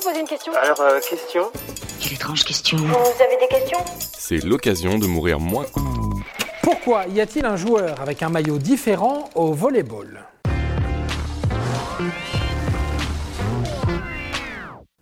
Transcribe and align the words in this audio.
vous 0.00 0.08
poser 0.08 0.20
une 0.20 0.26
question 0.26 0.52
Alors, 0.54 0.80
euh, 0.80 1.00
question 1.00 1.50
Quelle 2.00 2.14
étrange 2.14 2.44
question. 2.44 2.78
Vous 2.78 3.22
avez 3.22 3.36
des 3.40 3.48
questions? 3.48 3.78
C'est 4.16 4.38
l'occasion 4.44 4.98
de 4.98 5.06
mourir 5.06 5.40
moins. 5.40 5.66
Pourquoi 6.62 7.06
y 7.06 7.20
a-t-il 7.20 7.44
un 7.44 7.56
joueur 7.56 8.00
avec 8.00 8.22
un 8.22 8.28
maillot 8.28 8.58
différent 8.58 9.28
au 9.34 9.52
volleyball? 9.52 10.24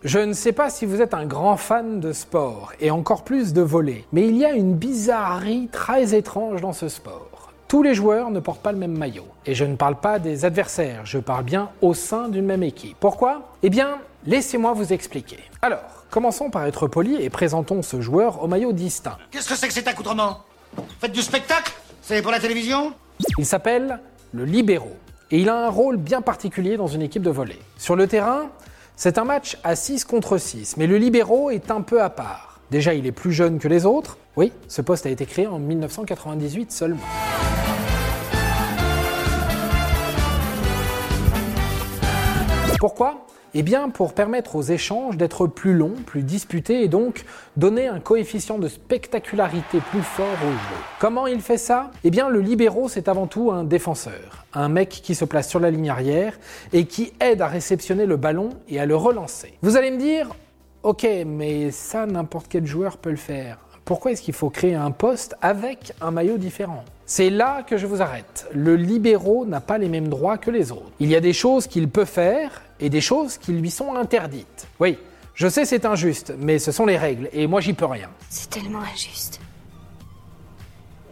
Je 0.03 0.19
ne 0.19 0.32
sais 0.32 0.53
pas 0.53 0.71
si 0.71 0.87
vous 0.87 1.03
êtes 1.03 1.15
un 1.15 1.27
grand 1.27 1.57
fan 1.57 2.01
de 2.01 2.12
sport 2.12 2.73
et 2.80 2.91
encore 2.91 3.25
plus 3.25 3.53
de 3.53 3.62
volley, 3.62 4.05
mais 4.12 4.27
il 4.27 4.37
y 4.37 4.45
a 4.45 4.53
une 4.53 4.75
bizarrerie 4.75 5.69
très 5.71 6.15
étrange 6.15 6.61
dans 6.61 6.73
ce 6.73 6.89
sport. 6.89 7.38
Tous 7.69 7.82
les 7.82 7.95
joueurs 7.95 8.30
ne 8.30 8.41
portent 8.41 8.62
pas 8.62 8.73
le 8.73 8.79
même 8.79 8.96
maillot. 8.96 9.27
Et 9.45 9.55
je 9.55 9.66
ne 9.66 9.77
parle 9.77 9.96
pas 9.96 10.19
des 10.19 10.46
adversaires, 10.46 11.05
je 11.05 11.19
parle 11.19 11.45
bien 11.45 11.69
au 11.83 11.93
sein 11.93 12.30
d'une 12.30 12.46
même 12.46 12.62
équipe. 12.62 12.96
Pourquoi? 12.98 13.52
Eh 13.62 13.69
bien, 13.69 13.98
laissez-moi 14.25 14.73
vous 14.73 14.95
expliquer. 14.95 15.39
Alors, 15.61 16.07
commençons 16.09 16.48
par 16.48 16.65
être 16.65 16.87
polis 16.87 17.19
et 17.20 17.28
présentons 17.28 17.83
ce 17.83 18.01
joueur 18.01 18.42
au 18.42 18.47
maillot 18.47 18.73
distinct. 18.73 19.19
Qu'est-ce 19.30 19.51
que 19.51 19.55
c'est 19.55 19.69
que 19.69 19.75
cet 19.75 19.87
accoutrement? 19.87 20.39
Faites 20.98 21.12
du 21.12 21.20
spectacle? 21.20 21.75
C'est 22.01 22.23
pour 22.23 22.33
la 22.33 22.41
télévision? 22.41 22.95
Il 23.37 23.45
s'appelle 23.45 24.00
le 24.33 24.47
libéraux 24.47 24.97
et 25.30 25.39
il 25.39 25.50
a 25.50 25.66
un 25.66 25.69
rôle 25.69 25.98
bien 25.98 26.23
particulier 26.23 26.78
dans 26.78 26.87
une 26.87 27.03
équipe 27.03 27.23
de 27.23 27.30
volley. 27.30 27.59
Sur 27.77 27.97
le 27.97 28.06
terrain, 28.06 28.48
c'est 28.97 29.19
un 29.19 29.25
match 29.25 29.59
à 29.62 29.77
6 29.77 30.06
contre 30.06 30.39
6, 30.39 30.78
mais 30.78 30.87
le 30.87 30.97
libéraux 30.97 31.50
est 31.50 31.70
un 31.70 31.83
peu 31.83 32.00
à 32.00 32.09
part. 32.09 32.61
Déjà, 32.70 32.95
il 32.95 33.06
est 33.06 33.12
plus 33.12 33.33
jeune 33.33 33.59
que 33.59 33.69
les 33.69 33.84
autres. 33.84 34.16
Oui, 34.37 34.53
ce 34.69 34.80
poste 34.80 35.05
a 35.05 35.11
été 35.11 35.27
créé 35.27 35.47
en 35.47 35.59
1998 35.59 36.73
seulement. 36.73 37.00
Pourquoi 42.78 43.27
Eh 43.55 43.64
bien, 43.64 43.88
pour 43.91 44.14
permettre 44.14 44.55
aux 44.55 44.62
échanges 44.62 45.16
d'être 45.16 45.48
plus 45.48 45.74
longs, 45.74 45.95
plus 46.06 46.23
disputés 46.23 46.82
et 46.82 46.88
donc 46.88 47.24
donner 47.56 47.88
un 47.88 47.98
coefficient 47.98 48.56
de 48.58 48.69
spectacularité 48.69 49.80
plus 49.91 50.03
fort 50.03 50.27
au 50.27 50.53
jeu. 50.53 50.77
Comment 51.00 51.27
il 51.27 51.41
fait 51.41 51.58
ça 51.58 51.91
Eh 52.05 52.11
bien, 52.11 52.28
le 52.28 52.41
libéraux, 52.41 52.88
c'est 52.88 53.08
avant 53.08 53.27
tout 53.27 53.50
un 53.50 53.64
défenseur, 53.64 54.47
un 54.55 54.69
mec 54.69 54.91
qui 54.91 55.16
se 55.16 55.25
place 55.25 55.48
sur 55.48 55.58
la 55.58 55.72
ligne 55.72 55.91
arrière 55.91 56.38
et 56.72 56.84
qui 56.84 57.12
aide 57.20 57.42
à 57.42 57.48
réceptionner 57.48 58.06
le 58.06 58.16
ballon 58.16 58.50
et 58.69 58.78
à 58.78 58.86
le 58.86 58.94
relancer. 58.94 59.55
Vous 59.62 59.77
allez 59.77 59.91
me 59.91 59.98
dire, 59.98 60.28
ok, 60.84 61.05
mais 61.27 61.72
ça, 61.72 62.06
n'importe 62.06 62.47
quel 62.48 62.64
joueur 62.64 62.98
peut 62.98 63.10
le 63.10 63.16
faire. 63.16 63.58
Pourquoi 63.89 64.12
est-ce 64.12 64.20
qu'il 64.20 64.34
faut 64.34 64.50
créer 64.50 64.75
un 64.75 64.91
poste 64.91 65.34
avec 65.41 65.94
un 66.03 66.11
maillot 66.11 66.36
différent? 66.36 66.84
C'est 67.06 67.31
là 67.31 67.62
que 67.62 67.78
je 67.78 67.86
vous 67.86 68.03
arrête. 68.03 68.47
Le 68.53 68.77
libéraux 68.77 69.47
n'a 69.47 69.62
pas 69.62 69.78
les 69.78 69.89
mêmes 69.89 70.08
droits 70.08 70.36
que 70.36 70.50
les 70.50 70.72
autres. 70.72 70.91
Il 71.00 71.08
y 71.08 71.17
a 71.17 71.20
des 71.20 71.33
choses 71.33 71.67
qu'il 71.67 71.89
peut 71.89 72.05
faire 72.05 72.61
et 72.81 72.91
des 72.91 73.00
choses 73.00 73.39
qui 73.39 73.53
lui 73.53 73.70
sont 73.70 73.94
interdites. 73.94 74.69
Oui, 74.78 74.98
je 75.33 75.48
sais 75.48 75.64
c'est 75.64 75.86
injuste, 75.86 76.34
mais 76.39 76.59
ce 76.59 76.70
sont 76.70 76.84
les 76.84 76.98
règles 76.98 77.31
et 77.33 77.47
moi 77.47 77.62
j'y 77.62 77.72
peux 77.72 77.86
rien. 77.86 78.11
C'est 78.28 78.50
tellement 78.50 78.83
injuste. 78.92 79.41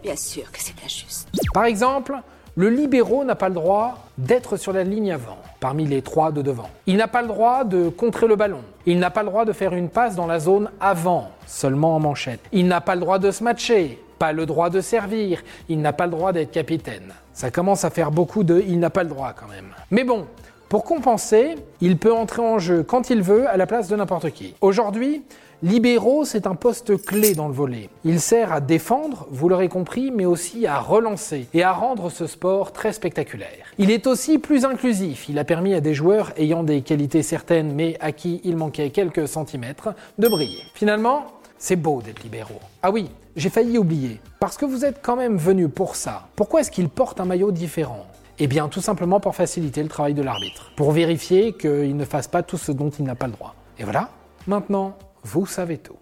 Bien 0.03 0.17
sûr 0.17 0.53
que 0.53 0.59
c'est 0.61 0.75
injuste. 0.85 1.31
Par 1.55 1.65
exemple, 1.65 2.21
le 2.57 2.71
libéraux 2.71 3.23
n'a 3.23 3.35
pas 3.35 3.51
le 3.51 3.55
droit 3.55 3.99
d'être 4.17 4.57
sur 4.57 4.73
la 4.73 4.83
ligne 4.83 5.13
avant, 5.13 5.37
parmi 5.61 5.85
les 5.85 6.01
trois 6.01 6.33
de 6.33 6.41
devant. 6.41 6.71
Il 6.87 6.97
n'a 6.97 7.07
pas 7.07 7.21
le 7.21 7.29
droit 7.29 7.65
de 7.65 7.91
contrer 7.91 8.27
le 8.27 8.35
ballon. 8.35 8.63
Il 8.87 8.99
n'a 8.99 9.11
pas 9.11 9.23
le 9.23 9.29
droit 9.29 9.45
de 9.45 9.53
faire 9.53 9.75
une 9.75 9.91
passe 9.91 10.17
dans 10.17 10.27
la 10.27 10.39
zone 10.39 10.71
avant, 10.81 11.31
seulement 11.47 11.95
en 11.97 12.01
manchette. 12.01 12.41
Il 12.53 12.67
n'a 12.67 12.81
pas 12.81 12.95
le 12.95 13.03
droit 13.03 13.19
de 13.19 13.31
se 13.31 13.45
matcher, 13.45 14.03
pas 14.19 14.33
le 14.33 14.47
droit 14.47 14.71
de 14.71 14.81
servir. 14.81 15.43
Il 15.69 15.83
n'a 15.83 15.93
pas 15.93 16.07
le 16.07 16.13
droit 16.13 16.33
d'être 16.33 16.51
capitaine. 16.51 17.13
Ça 17.35 17.51
commence 17.51 17.85
à 17.85 17.91
faire 17.91 18.11
beaucoup 18.11 18.43
de 18.43 18.65
il 18.67 18.79
n'a 18.79 18.89
pas 18.89 19.03
le 19.03 19.11
droit 19.11 19.35
quand 19.39 19.49
même. 19.49 19.69
Mais 19.91 20.05
bon, 20.05 20.27
pour 20.69 20.83
compenser, 20.83 21.55
il 21.81 21.97
peut 21.97 22.13
entrer 22.13 22.43
en 22.43 22.59
jeu 22.59 22.83
quand 22.83 23.11
il 23.11 23.23
veut 23.23 23.49
à 23.49 23.57
la 23.57 23.67
place 23.67 23.87
de 23.89 23.95
n'importe 23.95 24.31
qui. 24.31 24.55
Aujourd'hui, 24.61 25.23
Libéraux, 25.63 26.25
c'est 26.25 26.47
un 26.47 26.55
poste 26.55 27.03
clé 27.03 27.35
dans 27.35 27.47
le 27.47 27.55
volet. 27.55 27.89
Il 28.05 28.21
sert 28.21 28.53
à 28.53 28.61
défendre, 28.61 29.27
vous 29.31 29.49
l'aurez 29.49 29.69
compris, 29.69 30.11
mais 30.11 30.27
aussi 30.27 30.67
à 30.67 30.81
relancer 30.81 31.47
et 31.55 31.63
à 31.63 31.73
rendre 31.73 32.11
ce 32.11 32.27
sport 32.27 32.73
très 32.73 32.93
spectaculaire. 32.93 33.73
Il 33.79 33.91
est 33.91 34.07
aussi 34.07 34.39
plus 34.39 34.65
inclusif. 34.65 35.29
Il 35.29 35.39
a 35.39 35.45
permis 35.45 35.73
à 35.73 35.81
des 35.81 35.95
joueurs 35.95 36.33
ayant 36.37 36.63
des 36.63 36.83
qualités 36.83 37.23
certaines, 37.23 37.73
mais 37.73 37.97
à 38.01 38.13
qui 38.13 38.41
il 38.45 38.57
manquait 38.57 38.91
quelques 38.91 39.29
centimètres, 39.29 39.95
de 40.19 40.29
briller. 40.29 40.63
Finalement, 40.75 41.27
c'est 41.59 41.77
beau 41.77 42.03
d'être 42.03 42.23
libéraux. 42.23 42.61
Ah 42.83 42.91
oui, 42.91 43.09
j'ai 43.37 43.49
failli 43.49 43.79
oublier. 43.79 44.21
Parce 44.41 44.57
que 44.57 44.67
vous 44.67 44.85
êtes 44.85 45.01
quand 45.01 45.17
même 45.17 45.39
venu 45.39 45.69
pour 45.69 45.97
ça. 45.97 46.29
Pourquoi 46.37 46.61
est-ce 46.61 46.71
qu'il 46.71 46.89
porte 46.89 47.21
un 47.21 47.25
maillot 47.25 47.51
différent? 47.51 48.05
Eh 48.39 48.47
bien, 48.47 48.69
tout 48.69 48.81
simplement 48.81 49.21
pour 49.21 49.35
faciliter 49.35 49.83
le 49.83 49.89
travail 49.89 50.15
de 50.15 50.23
l'arbitre, 50.23 50.71
pour 50.77 50.93
vérifier 50.93 51.53
qu'il 51.55 51.97
ne 51.97 52.05
fasse 52.05 52.29
pas 52.29 52.43
tout 52.43 52.59
ce 52.59 52.73
dont 52.73 52.91
il 52.91 53.05
n'a 53.05 53.15
pas 53.15 53.27
le 53.27 53.33
droit. 53.33 53.55
Et 53.79 53.85
voilà, 53.85 54.11
maintenant, 54.47 54.97
vous 55.23 55.47
savez 55.47 55.79
tout. 55.79 55.97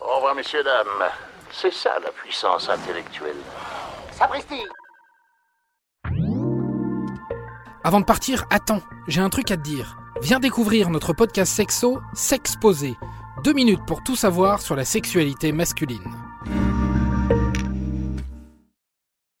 Au 0.00 0.16
revoir, 0.16 0.34
messieurs, 0.34 0.62
dames. 0.62 1.08
C'est 1.52 1.72
ça 1.72 1.90
la 2.02 2.10
puissance 2.10 2.68
intellectuelle. 2.68 3.36
Sapristi 4.12 4.62
Avant 7.84 8.00
de 8.00 8.04
partir, 8.04 8.44
attends, 8.50 8.80
j'ai 9.08 9.20
un 9.20 9.30
truc 9.30 9.50
à 9.50 9.56
te 9.56 9.62
dire. 9.62 9.96
Viens 10.22 10.40
découvrir 10.40 10.90
notre 10.90 11.12
podcast 11.12 11.52
sexo, 11.52 12.00
S'exposer. 12.14 12.94
Deux 13.42 13.52
minutes 13.52 13.84
pour 13.86 14.02
tout 14.02 14.16
savoir 14.16 14.62
sur 14.62 14.74
la 14.74 14.84
sexualité 14.84 15.52
masculine. 15.52 16.23